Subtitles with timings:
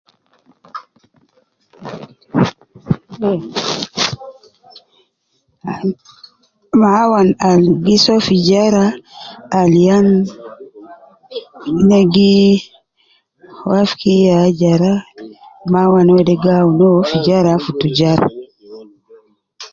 [6.81, 8.85] Mawana al gi soo tijara
[9.59, 10.07] al yan
[11.89, 12.33] na gi
[13.69, 14.93] wafiki ya jara,
[15.71, 18.25] mawana wede gi awun uwo fi tijara fi tijara